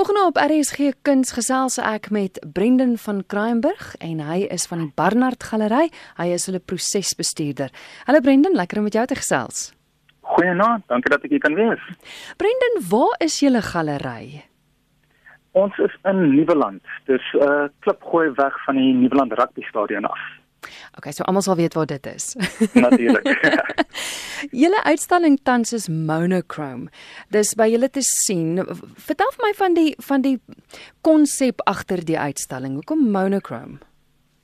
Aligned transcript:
Volgende 0.00 0.26
op 0.26 0.38
RSG 0.40 0.78
Kuns 1.02 1.34
gesels 1.36 1.74
ek 1.76 2.06
met 2.08 2.38
Brendan 2.56 2.94
van 3.02 3.18
Kraaienburg 3.28 3.90
en 4.00 4.22
hy 4.24 4.46
is 4.48 4.64
van 4.70 4.80
die 4.80 4.92
Barnard 4.96 5.44
Galery. 5.44 5.90
Hy 6.16 6.28
is 6.32 6.46
hulle 6.48 6.62
prosesbestuurder. 6.72 7.68
Hallo 8.08 8.24
Brendan, 8.24 8.56
lekker 8.56 8.80
om 8.80 8.86
met 8.88 8.96
jou 8.96 9.04
te 9.10 9.18
gesels. 9.20 9.74
Goeienaand, 10.24 10.86
dankie 10.88 11.12
dat 11.12 11.26
ek 11.28 11.34
hier 11.36 11.44
kan 11.44 11.58
wees. 11.58 11.84
Brendan, 12.40 12.80
waar 12.88 13.12
is 13.26 13.36
julle 13.44 13.60
galery? 13.60 14.40
Ons 15.52 15.76
is 15.84 16.00
in 16.08 16.30
Nieuweland. 16.30 16.80
Dis 17.04 17.26
'n 17.36 17.44
uh, 17.44 17.68
klipgooi 17.84 18.32
weg 18.40 18.56
van 18.64 18.80
die 18.80 18.94
Nieuweland 19.04 19.36
Rugby 19.36 19.68
Stadion 19.68 20.08
af. 20.08 20.24
Okay, 20.98 21.12
so 21.12 21.24
almal 21.24 21.44
sal 21.44 21.56
weet 21.56 21.74
waar 21.74 21.86
dit 21.86 22.06
is. 22.06 22.34
Natuurlik. 22.84 23.28
julle 24.62 24.80
uitstalling 24.84 25.38
tans 25.42 25.72
is 25.72 25.88
monochrome. 25.88 26.88
Dis 27.34 27.54
by 27.58 27.68
julle 27.72 27.90
te 27.90 28.02
sien. 28.04 28.60
Vertel 29.06 29.32
vir 29.36 29.46
my 29.46 29.52
van 29.60 29.78
die 29.78 29.90
van 30.10 30.26
die 30.26 30.36
konsep 31.06 31.62
agter 31.70 32.04
die 32.04 32.18
uitstalling. 32.18 32.80
Hoekom 32.80 33.08
monochrome? 33.14 33.80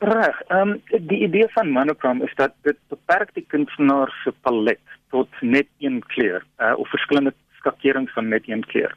Reg. 0.05 0.41
Ehm 0.49 0.77
um, 0.77 0.83
die 1.09 1.23
idee 1.25 1.49
van 1.55 1.73
monochrome 1.73 2.25
is 2.25 2.35
dat 2.37 2.53
dit 2.69 2.79
beperk 2.93 3.33
die 3.35 3.47
kunstenaar 3.49 4.13
se 4.25 4.33
palet 4.45 4.83
tot 5.11 5.29
net 5.41 5.69
een 5.79 6.03
kleur 6.13 6.45
uh, 6.59 6.75
of 6.77 6.89
verskillende 6.91 7.33
skakerings 7.61 8.13
van 8.13 8.29
net 8.29 8.49
een 8.49 8.65
kleur. 8.65 8.93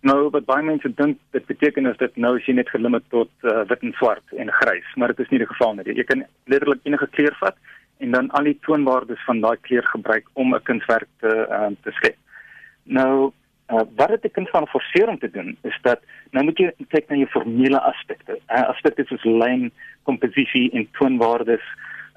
Nou 0.00 0.30
wat 0.32 0.46
baie 0.48 0.64
mense 0.64 0.88
dink 0.96 1.18
dit 1.36 1.46
beteken 1.46 1.88
is 1.90 1.98
dit 2.00 2.14
nou 2.16 2.32
as 2.38 2.46
jy 2.48 2.54
net 2.56 2.70
gelimit 2.72 3.04
tot 3.12 3.30
uh, 3.44 3.66
wit 3.68 3.82
en 3.84 3.92
swart 3.98 4.32
en 4.32 4.52
grys, 4.60 4.86
maar 4.96 5.12
dit 5.12 5.20
is 5.26 5.32
nie 5.32 5.42
die 5.42 5.50
geval 5.50 5.74
nie. 5.76 5.84
Jy 5.92 6.06
kan 6.08 6.24
letterlik 6.48 6.86
enige 6.88 7.08
kleur 7.16 7.36
vat 7.40 7.58
en 8.00 8.16
dan 8.16 8.30
al 8.38 8.48
die 8.48 8.56
toonwaardes 8.64 9.20
van 9.26 9.42
daai 9.44 9.58
kleur 9.66 9.84
gebruik 9.92 10.30
om 10.40 10.54
'n 10.56 10.62
kunswerk 10.64 11.08
te 11.20 11.32
uh, 11.58 11.68
te 11.84 11.92
skep. 11.98 12.16
Nou 12.84 13.32
uh, 13.68 13.84
wat 13.96 14.16
dit 14.22 14.32
kan 14.32 14.46
van 14.46 14.66
forceer 14.72 15.08
om 15.08 15.18
te 15.18 15.30
doen 15.30 15.52
is 15.68 15.76
dat 15.82 16.00
nou 16.32 16.44
moet 16.44 16.58
jy 16.58 16.72
kyk 16.88 17.08
na 17.08 17.20
jou 17.20 17.28
formele 17.36 17.80
aspekte. 17.92 18.40
Uh, 18.48 18.64
aspekte 18.72 19.04
soos 19.04 19.24
lyn, 19.24 19.68
komposisie 20.08 20.70
en 20.72 20.88
toonwaardes. 20.96 21.66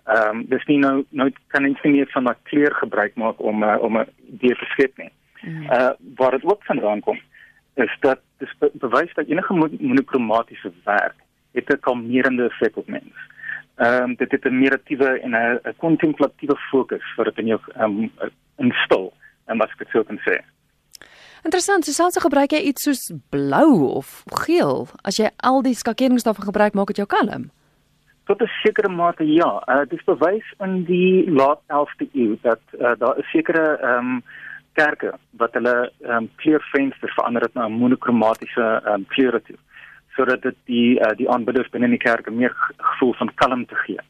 Ehm 0.07 0.39
um, 0.39 0.45
dis 0.47 0.65
nie 0.71 0.79
nou 0.79 1.03
nou 1.09 1.27
kan 1.47 1.67
jy 1.67 1.91
nie 1.91 2.07
van 2.15 2.31
'n 2.31 2.39
kleur 2.47 2.73
gebruik 2.79 3.15
maak 3.15 3.43
om 3.43 3.63
uh, 3.63 3.75
om 3.83 3.99
'n 3.99 4.07
idee 4.39 4.55
te 4.55 4.71
skep 4.71 4.97
nie. 4.97 5.11
Uh 5.67 5.91
waar 6.15 6.31
dit 6.31 6.45
ook 6.47 6.63
vandaan 6.63 6.99
kom 6.99 7.19
is 7.73 7.97
dat 7.99 8.19
dis 8.37 8.53
be 8.59 8.71
bewys 8.73 9.13
dat 9.13 9.27
enige 9.27 9.53
monokromatiese 9.53 10.71
werk 10.83 11.15
het 11.51 11.69
'n 11.69 11.79
kalmerende 11.79 12.43
effek 12.43 12.77
op 12.77 12.87
mens. 12.87 13.15
Ehm 13.75 14.03
um, 14.03 14.15
dit 14.15 14.31
het 14.31 14.45
'n 14.45 14.59
meditatiewe 14.59 15.19
en 15.19 15.31
'n 15.31 15.75
kontemplatiewe 15.77 16.57
fokus 16.57 17.13
vir 17.15 17.25
dit 17.25 17.37
in 17.37 17.47
jou 17.47 17.59
ehm 17.75 17.83
um, 17.83 18.11
instil 18.57 19.13
en 19.45 19.57
wat 19.57 19.69
ek 19.69 19.77
dit 19.77 19.89
sou 19.89 20.03
kan 20.03 20.19
sê. 20.19 20.41
Interessant, 21.43 21.85
selfs 21.85 22.17
gebruik 22.17 22.51
jy 22.51 22.59
iets 22.59 22.83
soos 22.83 23.11
blou 23.29 23.89
of 23.99 24.23
geel 24.45 24.87
as 25.03 25.17
jy 25.17 25.27
al 25.37 25.61
die 25.61 25.75
skakeringsstowwe 25.75 26.41
gebruik 26.41 26.73
maak 26.73 26.87
dit 26.87 27.01
jou 27.01 27.07
kalm. 27.07 27.49
Tot 28.25 28.41
'n 28.41 28.51
sekere 28.63 28.89
mate 28.89 29.25
ja, 29.27 29.63
uh, 29.67 29.83
dit 29.89 29.99
is 29.99 30.05
bewys 30.05 30.53
in 30.59 30.83
die 30.83 31.31
laat 31.31 31.59
11de 31.67 32.07
eeu 32.13 32.37
dat 32.41 32.61
uh, 32.79 32.95
daar 32.97 33.17
'n 33.17 33.27
sekere 33.31 33.77
ehm 33.81 33.97
um, 33.97 34.23
kerke 34.73 35.13
wat 35.41 35.53
hulle 35.53 35.91
ehm 36.01 36.23
um, 36.23 36.29
kleurvensters 36.35 37.13
verander 37.13 37.41
het 37.41 37.53
na 37.53 37.67
'n 37.67 37.79
monokromatiese 37.81 38.65
ehm 38.85 38.93
um, 38.93 39.05
kleure 39.07 39.41
toe 39.41 39.57
sodat 40.15 40.41
dit 40.41 40.55
die 40.65 40.99
uh, 40.99 41.13
die 41.17 41.29
aanbidders 41.29 41.69
binne 41.69 41.85
in 41.85 41.97
die 41.97 42.05
kerk 42.09 42.29
meer 42.31 42.53
gevoel 42.77 43.13
van 43.13 43.33
kalmte 43.35 43.75
gee. 43.85 44.01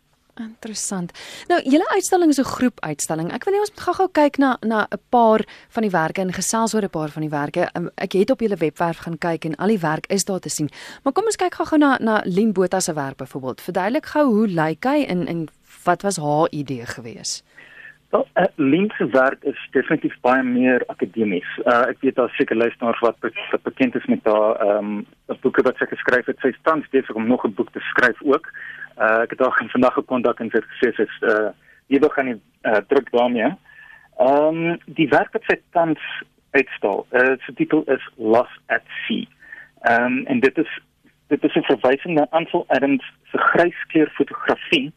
Interessant. 0.41 1.11
Nou, 1.47 1.59
julle 1.61 1.89
uitstalling 1.93 2.29
is 2.29 2.39
'n 2.39 2.43
groep 2.43 2.79
uitstalling. 2.79 3.31
Ek 3.31 3.43
wil 3.43 3.53
net 3.53 3.61
ons 3.61 3.69
moet 3.69 3.85
gou-gou 3.85 4.09
kyk 4.11 4.37
na 4.37 4.57
na 4.61 4.87
'n 4.89 4.99
paar 5.09 5.45
van 5.69 5.81
die 5.81 5.91
werke 5.91 6.21
en 6.21 6.33
gesels 6.33 6.73
oor 6.73 6.83
'n 6.83 6.89
paar 6.89 7.09
van 7.09 7.21
die 7.21 7.29
werke. 7.29 7.69
Um, 7.73 7.89
ek 7.95 8.11
het 8.11 8.31
op 8.31 8.39
julle 8.39 8.57
webwerf 8.57 8.97
gaan 8.97 9.17
kyk 9.17 9.45
en 9.45 9.55
al 9.55 9.67
die 9.67 9.79
werk 9.79 10.05
is 10.07 10.25
daar 10.25 10.39
te 10.39 10.49
sien. 10.49 10.69
Maar 11.03 11.13
kom 11.13 11.25
ons 11.25 11.35
kyk 11.35 11.53
gou-gou 11.53 11.77
na 11.77 11.97
na 11.99 12.21
Lien 12.25 12.51
Botha 12.53 12.79
se 12.79 12.93
werk 12.93 13.17
byvoorbeeld. 13.17 13.61
Verduidelik 13.61 14.05
gou 14.05 14.25
hoe 14.25 14.47
lyk 14.47 14.83
hy 14.83 15.05
en 15.05 15.27
en 15.27 15.47
wat 15.83 16.01
was 16.01 16.17
haar 16.17 16.47
idee 16.49 16.85
geweest? 16.85 17.43
Wel, 18.13 18.27
uh, 18.33 18.43
linkse 18.55 19.05
werk 19.05 19.43
is 19.43 19.67
definitief 19.71 20.13
baie 20.21 20.43
meer 20.45 20.83
akademies. 20.93 21.47
Uh, 21.63 21.79
ek 21.89 22.03
weet 22.05 22.19
daar 22.19 22.29
seker 22.37 22.59
luisteraars 22.59 22.99
wat, 23.01 23.15
wat 23.23 23.63
bekend 23.65 23.95
is 23.97 24.05
met 24.05 24.27
haar 24.29 24.59
ehm 24.61 24.91
um, 24.91 25.37
boeke 25.41 25.63
wat 25.65 25.79
sy 25.81 25.87
geskryf 25.89 26.29
het. 26.29 26.37
Sy 26.45 26.51
tans 26.67 26.85
besig 26.93 27.17
om 27.17 27.25
nog 27.27 27.45
'n 27.47 27.55
boek 27.57 27.71
te 27.73 27.81
skryf 27.89 28.21
ook. 28.21 28.51
Uh, 29.01 29.25
ek 29.25 29.33
het 29.33 29.39
haar 29.41 29.65
vandag 29.71 29.97
gekontak 29.97 30.39
en 30.39 30.51
sy 30.53 30.61
het 30.61 30.69
gesê 30.73 30.91
sy 30.93 31.07
is 31.09 31.17
uh 31.31 31.49
jy 31.89 31.99
wil 32.05 32.13
gaan 32.13 32.29
nie 32.29 32.37
uh, 32.69 32.83
druk 32.93 33.09
daarmee. 33.17 33.49
Ehm 34.21 34.61
um, 34.61 34.77
die 34.85 35.09
werk 35.09 35.33
wat 35.33 35.49
sy 35.49 35.57
tans 35.71 36.05
uitstal, 36.51 37.07
uh, 37.17 37.33
sy 37.45 37.53
titel 37.57 37.81
is 37.89 38.05
Lost 38.17 38.61
at 38.67 38.85
Sea. 39.07 39.25
Ehm 39.89 40.05
um, 40.05 40.25
en 40.25 40.39
dit 40.39 40.57
is 40.57 40.71
dit 41.33 41.49
is 41.49 41.55
'n 41.55 41.65
verwysing 41.73 42.13
na 42.13 42.27
Ansel 42.29 42.65
Adams 42.67 43.09
se 43.31 43.37
gryskleur 43.37 44.13
fotografie 44.21 44.93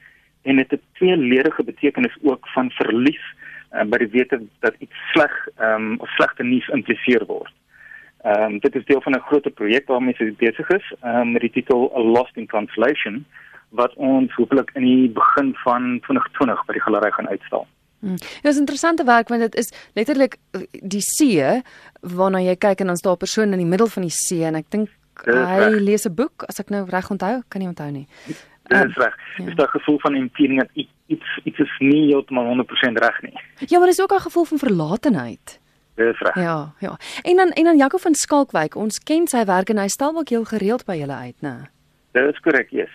en 0.47 0.57
dit 0.57 0.71
het 0.71 0.81
'n 0.81 0.97
tweeledige 0.99 1.63
betekenis 1.65 2.17
ook 2.23 2.49
van 2.55 2.71
verlies 2.71 3.25
uh, 3.75 3.85
by 3.85 3.99
die 3.99 4.13
wete 4.17 4.41
dat 4.61 4.75
iets 4.79 4.99
sleg 5.13 5.33
ehm 5.57 5.93
um, 5.93 6.01
of 6.01 6.09
slegte 6.09 6.43
nuus 6.43 6.69
impliseer 6.69 7.27
word. 7.27 7.53
Ehm 8.23 8.43
um, 8.43 8.59
dit 8.59 8.75
is 8.75 8.85
deel 8.85 9.01
van 9.01 9.13
'n 9.13 9.27
groter 9.29 9.51
projek 9.51 9.87
waarmee 9.87 10.15
sy 10.15 10.35
besig 10.39 10.69
is 10.69 10.87
um, 11.05 11.33
met 11.33 11.41
die 11.41 11.51
titel 11.51 11.93
A 11.97 12.01
Lost 12.01 12.37
in 12.37 12.47
Translation 12.47 13.25
wat 13.71 13.95
ons 13.95 14.35
hopelik 14.35 14.71
in 14.75 14.83
die 14.83 15.09
begin 15.11 15.55
van 15.65 16.01
2020 16.07 16.65
by 16.67 16.73
die 16.73 16.83
galery 16.83 17.11
gaan 17.11 17.29
uitstal. 17.29 17.67
Hmm. 17.99 18.17
Dit 18.17 18.53
is 18.53 18.59
interessante 18.59 19.05
werk 19.05 19.29
want 19.29 19.41
dit 19.41 19.55
is 19.55 19.73
letterlik 19.95 20.37
eh, 20.51 20.61
die 20.71 21.01
see 21.01 21.63
waarna 22.01 22.41
jy 22.41 22.57
kyk 22.57 22.81
en 22.81 22.87
dan 22.87 22.97
staan 22.97 23.13
'n 23.13 23.25
persoon 23.25 23.53
in 23.53 23.59
die 23.59 23.73
middel 23.75 23.87
van 23.87 24.03
die 24.03 24.17
see 24.25 24.45
en 24.45 24.55
ek 24.55 24.71
dink 24.71 24.89
hy 25.25 25.71
lees 25.81 26.07
'n 26.07 26.15
boek 26.15 26.45
as 26.49 26.61
ek 26.61 26.71
nou 26.71 26.85
reg 26.89 27.11
onthou, 27.11 27.43
kan 27.49 27.61
nie 27.61 27.69
onthou 27.69 27.91
nie. 27.91 28.07
Dit 28.67 28.89
is 28.89 28.97
reg. 28.97 29.17
Ja. 29.37 29.45
Dis 29.45 29.55
daai 29.55 29.69
gevoel 29.69 29.99
van 29.99 30.15
impeding 30.15 30.59
dat 30.59 30.71
iets 31.07 31.39
iets 31.45 31.59
is 31.59 31.75
nie 31.79 32.07
heeltemal 32.07 32.49
100% 32.55 32.99
reg 33.03 33.23
nie. 33.23 33.41
Ja, 33.67 33.79
maar 33.79 33.87
dis 33.87 34.03
ook 34.03 34.13
'n 34.13 34.27
gevoel 34.29 34.45
van 34.45 34.59
verlatenheid. 34.59 35.61
Dit 35.95 36.15
is 36.15 36.19
reg. 36.19 36.35
Ja, 36.35 36.73
ja. 36.79 36.97
En 37.23 37.37
dan 37.37 37.51
en 37.51 37.65
dan 37.65 37.77
Jaco 37.77 37.99
van 37.99 38.15
Skalkwyk, 38.15 38.75
ons 38.75 38.99
ken 38.99 39.27
sy 39.27 39.45
werk 39.45 39.69
en 39.69 39.79
hy 39.79 39.89
stel 39.89 40.17
ook 40.17 40.29
heel 40.29 40.45
gereeld 40.45 40.85
by 40.85 40.97
julle 40.97 41.15
uit, 41.15 41.37
né? 41.41 41.69
Dit 42.13 42.33
is 42.33 42.41
korrek, 42.41 42.71
ja. 42.71 42.79
Yes. 42.79 42.91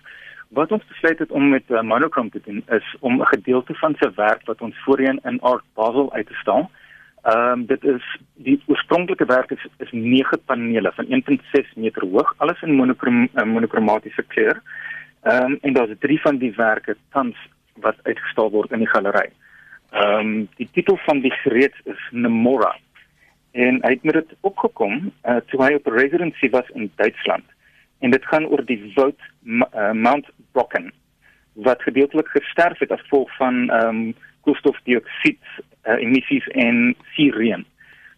Wat 0.50 0.72
ons 0.72 0.86
besluit 0.88 1.20
het 1.20 1.32
om 1.32 1.50
met 1.50 1.64
uh, 1.70 1.82
Monochrome 1.82 2.30
te 2.30 2.42
doen 2.46 2.64
is 2.68 2.96
om 3.00 3.22
'n 3.22 3.26
gedeelte 3.26 3.74
van 3.74 3.96
sy 4.00 4.09
werk 4.16 4.46
wat 4.46 4.62
ons 4.62 4.76
voorheen 4.84 5.20
in 5.24 5.42
Art 5.42 5.64
Basel 5.74 6.14
uit 6.14 6.28
te 6.28 6.34
stal. 6.34 6.70
Ehm 7.22 7.52
um, 7.52 7.66
dit 7.66 7.84
is 7.84 8.06
die 8.34 8.62
oorspronklike 8.66 9.26
werk 9.26 9.52
is, 9.52 9.68
is 9.78 9.92
9 9.92 10.40
panele 10.46 10.92
van 10.92 11.06
1.6 11.06 11.74
meter 11.76 12.06
hoog, 12.06 12.34
alles 12.38 12.62
in 12.62 12.74
monokrom 12.74 13.30
uh, 13.34 13.44
monokromatiese 13.44 14.24
kleur. 14.28 14.62
Ehm 15.22 15.52
um, 15.52 15.58
en 15.62 15.74
daar's 15.74 15.98
drie 16.00 16.22
van 16.22 16.38
die 16.38 16.54
werke 16.56 16.98
tans 17.09 17.38
wat 17.74 17.96
uitgestal 18.04 18.50
word 18.50 18.72
in 18.72 18.80
die 18.80 18.90
galery. 18.90 19.30
Ehm 19.90 20.20
um, 20.20 20.48
die 20.58 20.70
titel 20.72 20.98
van 21.06 21.20
die 21.22 21.34
reeks 21.44 21.80
is 21.84 22.08
Nemora. 22.12 22.76
En 23.52 23.82
hy 23.84 23.90
het 23.90 24.04
met 24.04 24.14
dit 24.14 24.34
opgekom 24.42 25.12
uh, 25.26 25.36
toe 25.52 25.64
hy 25.64 25.74
op 25.76 25.88
residency 25.88 26.50
was 26.50 26.70
in 26.74 26.92
Duitsland. 26.96 27.46
En 28.00 28.12
dit 28.12 28.26
gaan 28.26 28.48
oor 28.48 28.66
die 28.66 28.80
woud 28.96 29.20
uh, 29.44 29.92
Mount 29.92 30.30
Brocken 30.52 30.92
wat 31.53 31.82
gedeeltelik 31.82 32.28
gesterf 32.28 32.80
het 32.80 32.92
as 32.92 33.02
gevolg 33.02 33.36
van 33.38 33.70
ehm 33.70 33.88
um, 33.88 34.14
koolstofdioksied 34.42 35.44
uh, 35.86 36.00
emissies 36.02 36.48
en 36.48 36.96
seereën. 37.14 37.66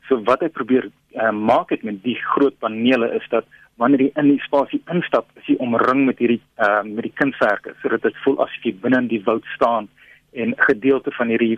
So 0.07 0.23
wat 0.23 0.39
hy 0.39 0.47
probeer 0.47 0.87
uh, 0.87 1.31
maak 1.31 1.73
het 1.75 1.83
met 1.83 1.99
die 2.03 2.15
groot 2.15 2.55
panele 2.63 3.11
is 3.17 3.27
dat 3.29 3.45
wanneer 3.81 4.01
jy 4.01 4.11
in 4.15 4.29
die 4.33 4.43
spasie 4.45 4.81
instap, 4.93 5.27
is 5.39 5.47
jy 5.49 5.55
omring 5.59 6.05
met 6.05 6.21
hierdie 6.21 6.41
uh 6.61 6.83
met 6.83 7.03
die 7.07 7.15
kunswerke 7.15 7.73
sodat 7.81 8.01
dit 8.01 8.15
voel 8.23 8.39
asof 8.45 8.63
jy 8.67 8.75
binne 8.85 9.01
in 9.05 9.07
die 9.07 9.23
woud 9.25 9.45
staan 9.55 9.89
en 10.33 10.53
gedeelte 10.57 11.11
van 11.17 11.27
hierdie 11.27 11.57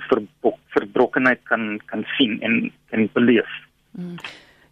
verbrokkenheid 0.76 1.44
kan 1.52 1.80
kan 1.92 2.04
sien 2.18 2.42
en 2.42 2.72
kan 2.92 3.10
beleef. 3.14 3.52
Mm. 3.92 4.18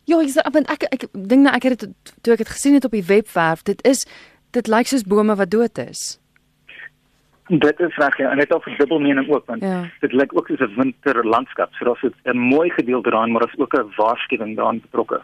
Ja, 0.05 0.19
ek 0.19 0.51
want 0.51 0.71
ek 0.71 0.83
ek 0.91 1.07
dink 1.13 1.45
nou 1.45 1.53
ek 1.55 1.63
het 1.63 1.85
dit 1.85 2.15
toe 2.21 2.33
ek 2.33 2.43
dit 2.43 2.55
gesien 2.55 2.75
het 2.75 2.85
op 2.85 2.95
die 2.95 3.07
webwerf, 3.07 3.63
dit 3.63 3.79
is 3.87 4.03
dit 4.51 4.67
lyk 4.67 4.87
soos 4.87 5.07
bome 5.07 5.35
wat 5.35 5.51
dood 5.51 5.79
is. 5.83 6.19
Dit 7.51 7.79
is 7.83 7.95
reg 7.99 8.17
ja, 8.17 8.31
en 8.31 8.39
dit 8.39 8.47
het 8.47 8.55
ook 8.55 8.67
'n 8.67 8.77
dubbel 8.77 8.99
mening 8.99 9.29
ook 9.29 9.45
want 9.45 9.61
ja. 9.61 9.87
dit 9.99 10.13
lyk 10.13 10.31
ook 10.35 10.47
soos 10.47 10.59
'n 10.59 10.75
winterlandskap. 10.75 11.73
So 11.73 11.85
daar's 11.85 12.03
'n 12.23 12.37
mooi 12.37 12.69
gedeelte 12.69 13.09
daarin, 13.09 13.31
maar 13.31 13.41
daar's 13.41 13.59
ook 13.59 13.73
'n 13.73 13.93
waarskuwing 13.95 14.55
daarin 14.55 14.81
betrokke. 14.81 15.21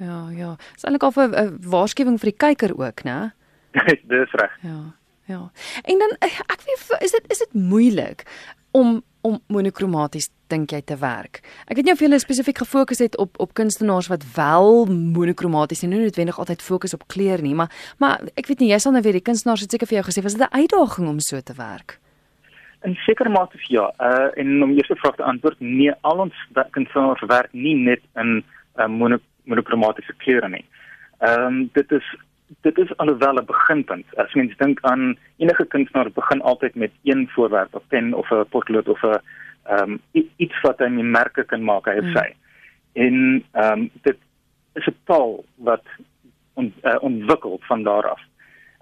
Ja, 0.00 0.20
ja. 0.32 0.54
Dis 0.74 0.84
eintlik 0.88 1.04
al 1.04 1.12
'n 1.28 1.58
waarskuwing 1.60 2.16
vir 2.20 2.30
die 2.32 2.40
kyker 2.46 2.72
ook, 2.76 3.04
né? 3.04 3.32
Dis 4.12 4.32
reg. 4.32 4.56
Ja. 4.62 4.96
Ja. 5.30 5.50
En 5.82 5.98
dan 5.98 6.16
eh, 6.18 6.40
ek 6.50 6.62
weet 6.66 7.02
is 7.02 7.10
dit 7.10 7.24
is 7.28 7.38
dit 7.38 7.52
moeilik 7.52 8.24
om 8.70 9.02
om 9.20 9.40
monokromaties 9.46 10.30
dink 10.48 10.70
jy 10.70 10.80
te 10.80 10.96
werk. 10.96 11.42
Ek 11.68 11.76
weet 11.76 11.84
nie 11.84 11.92
of 11.92 12.00
jy 12.00 12.18
spesifiek 12.18 12.58
gefokus 12.58 12.98
het 12.98 13.16
op 13.20 13.38
op 13.38 13.54
kunstenaars 13.54 14.08
wat 14.08 14.24
wel 14.34 14.86
monokromaties 14.88 15.82
en 15.82 15.92
nie 15.92 16.00
noodwendig 16.00 16.38
altyd 16.38 16.62
fokus 16.62 16.94
op 16.96 17.06
kleur 17.06 17.42
nie, 17.42 17.54
maar 17.54 17.70
maar 17.98 18.20
ek 18.34 18.48
weet 18.48 18.60
nie 18.60 18.70
jy 18.72 18.78
sal 18.78 18.92
nou 18.92 19.02
weer 19.02 19.18
die 19.20 19.28
kunstenaars 19.28 19.60
het 19.60 19.70
seker 19.70 19.86
vir 19.86 20.00
jou 20.00 20.06
gesê 20.08 20.22
was 20.22 20.34
dit 20.34 20.42
'n 20.42 20.56
uitdaging 20.60 21.08
om 21.08 21.20
so 21.20 21.40
te 21.40 21.54
werk. 21.54 21.98
In 22.82 22.94
sekere 22.94 23.28
mate 23.28 23.58
ja. 23.68 23.92
Uh 24.00 24.30
en 24.34 24.62
om 24.62 24.70
eerste 24.70 24.96
vraag 24.96 25.16
te 25.16 25.22
antwoord, 25.22 25.60
nee, 25.60 25.92
al 26.00 26.18
ons 26.18 26.34
kunstenaars 26.70 27.22
werk 27.26 27.52
nie 27.52 27.74
net 27.74 28.00
in 28.16 28.36
'n 28.36 28.44
uh, 28.80 28.88
monok 28.88 29.22
monochromatiese 29.50 30.14
kleure 30.24 30.48
nie. 30.48 30.64
Ehm 31.18 31.46
um, 31.46 31.70
dit 31.76 31.92
is 31.92 32.16
dit 32.66 32.78
is 32.78 32.96
alhoewel 32.96 33.38
'n 33.38 33.44
beginpunt. 33.44 34.06
As 34.16 34.34
mens 34.34 34.56
dink 34.56 34.78
aan 34.80 35.16
enige 35.36 35.66
kunstenaar 35.66 36.10
begin 36.10 36.42
altyd 36.42 36.74
met 36.74 36.90
een 37.02 37.28
voorwerp, 37.28 37.74
'n 37.74 37.88
pen 37.88 38.14
of 38.14 38.30
'n 38.30 38.48
potlood 38.48 38.88
of 38.88 39.02
'n 39.02 39.20
ehm 39.62 39.90
um, 39.90 40.00
iets 40.36 40.60
wat 40.60 40.78
hy 40.78 40.86
'n 40.86 41.10
merke 41.10 41.44
kan 41.44 41.64
maak 41.64 41.84
hy 41.84 41.98
hmm. 41.98 42.16
sê. 42.16 42.26
En 42.92 43.44
ehm 43.52 43.72
um, 43.72 43.90
dit 44.02 44.18
is 44.74 44.86
'n 44.86 44.96
taal 45.04 45.44
wat 45.54 45.84
ont, 46.54 46.74
uh, 46.82 46.96
ontwikkel 47.00 47.60
van 47.62 47.82
daar 47.82 48.08
af. 48.08 48.20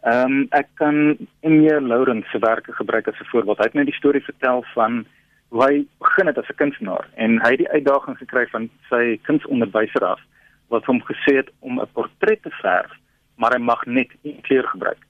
Ehm 0.03 0.33
um, 0.33 0.47
ek 0.51 0.67
kan 0.75 1.17
Emile 1.41 1.81
Lawrence 1.81 2.29
se 2.31 2.39
werke 2.39 2.73
gebruik 2.73 3.09
as 3.09 3.21
'n 3.21 3.31
voorbeeld. 3.33 3.59
Hy 3.59 3.65
het 3.65 3.75
my 3.75 3.85
die 3.85 4.01
storie 4.01 4.25
vertel 4.25 4.65
van 4.75 5.07
hoe 5.49 5.65
hy 5.65 5.87
begin 5.99 6.27
het 6.27 6.39
as 6.39 6.49
'n 6.49 6.55
kunstenaar 6.55 7.09
en 7.15 7.41
hy 7.43 7.51
het 7.51 7.59
die 7.59 7.69
uitdaging 7.71 8.19
gekry 8.19 8.47
van 8.47 8.71
sy 8.89 9.19
kunstonderwyser 9.23 10.05
af 10.05 10.21
wat 10.69 10.85
hom 10.85 11.01
gesê 11.03 11.37
het 11.41 11.51
om 11.59 11.81
'n 11.81 11.93
portret 11.93 12.43
te 12.43 12.51
verf, 12.51 12.93
maar 13.37 13.53
hy 13.53 13.61
mag 13.61 13.87
net 13.87 14.11
een 14.23 14.41
kleur 14.41 14.67
gebruik. 14.69 15.03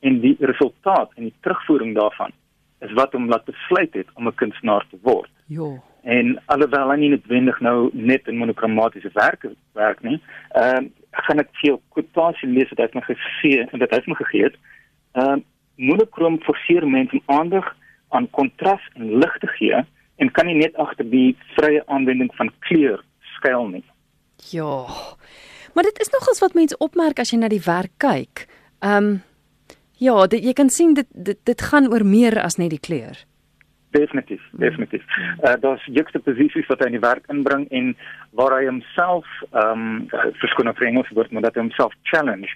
En 0.00 0.20
die 0.20 0.36
resultaat 0.38 1.10
en 1.14 1.22
die 1.22 1.34
terugvoering 1.40 1.94
daarvan 1.94 2.32
is 2.78 2.92
wat 2.92 3.12
hom 3.12 3.28
laat 3.28 3.44
besluit 3.44 3.94
het 3.94 4.06
om 4.14 4.26
'n 4.26 4.34
kunstenaar 4.34 4.86
te 4.90 4.98
word. 5.02 5.30
Ja. 5.46 5.82
En 6.02 6.42
alhoewel 6.46 6.90
hy 6.90 6.96
nie 6.96 7.08
noodwendig 7.08 7.60
nou 7.60 7.90
net 7.92 8.28
in 8.28 8.36
monochromatiese 8.36 9.10
werke 9.12 9.54
werk 9.72 10.02
nie, 10.02 10.22
ehm 10.50 10.84
uh, 10.84 10.90
gaan 11.10 11.38
ek 11.38 11.48
veel 11.52 11.82
kwotasie 11.88 12.48
lees 12.48 12.68
wat 12.68 12.78
hy 12.78 12.88
my 12.92 13.00
gesê 13.00 13.68
en 13.72 13.78
dit 13.78 13.90
het 13.90 14.06
my 14.06 14.14
gegee 14.14 14.42
het. 14.42 14.56
Ehm 15.12 15.38
uh, 15.38 15.42
monochrom 15.78 16.40
forceer 16.42 16.88
mense 16.88 17.14
om 17.14 17.22
aandag 17.38 17.76
aan 18.08 18.30
kontras 18.30 18.82
en 18.94 19.18
lig 19.18 19.38
te 19.38 19.46
gee 19.46 19.84
en 20.16 20.30
kan 20.30 20.46
nie 20.46 20.54
net 20.54 20.76
agter 20.76 21.06
die 21.10 21.36
vrye 21.56 21.82
aanwending 21.86 22.34
van 22.34 22.50
kleur 22.58 23.04
skuil 23.36 23.68
nie. 23.68 23.84
Ja. 24.50 24.86
Maar 25.74 25.84
dit 25.84 26.00
is 26.00 26.10
nogals 26.10 26.38
wat 26.38 26.54
mense 26.54 26.76
opmerk 26.78 27.18
as 27.18 27.30
jy 27.30 27.38
na 27.38 27.48
die 27.48 27.64
werk 27.64 27.94
kyk. 28.02 28.46
Ehm 28.82 29.10
um, 29.10 29.16
ja, 29.98 30.14
dit, 30.30 30.44
jy 30.44 30.52
kan 30.54 30.68
sien 30.70 30.94
dit, 30.94 31.06
dit 31.10 31.38
dit 31.42 31.62
gaan 31.70 31.88
oor 31.90 32.04
meer 32.06 32.38
as 32.38 32.56
net 32.56 32.70
die 32.70 32.78
kleur. 32.78 33.18
Definitief, 33.90 34.42
definitief. 34.52 35.02
Uh 35.42 35.56
daar's 35.60 35.84
juxtaposisies 35.86 36.68
wat 36.70 36.82
hy 36.82 36.90
in 36.90 36.98
die 36.98 37.02
werk 37.02 37.26
inbring 37.32 37.66
en 37.74 37.94
waar 38.38 38.54
hy 38.58 38.68
homself 38.68 39.26
ehm 39.50 39.84
um, 40.12 40.32
verskoon 40.42 40.70
vir 40.74 40.88
Engels 40.90 41.10
word, 41.18 41.32
maar 41.32 41.46
dat 41.48 41.58
hy 41.58 41.66
homself 41.66 41.94
challenge 42.10 42.50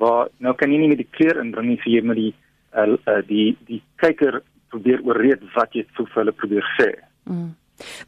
waar 0.00 0.28
nou 0.38 0.54
kan 0.54 0.72
jy 0.72 0.78
nie 0.80 0.92
met 0.92 1.02
die 1.02 1.10
kleur 1.18 1.40
inbring 1.40 1.72
nie, 1.72 1.80
so 1.82 1.90
jy 1.90 2.02
moet 2.04 2.20
die 2.20 2.32
uh, 2.76 2.96
uh 2.96 3.22
die 3.28 3.56
die 3.68 3.82
kyker 4.02 4.42
probeer 4.72 5.02
ooreed 5.04 5.44
wat 5.56 5.74
jy 5.74 5.84
vir 5.96 6.12
hulle 6.14 6.32
probeer 6.32 6.68
sê. 6.76 6.92
Mm. 7.24 7.54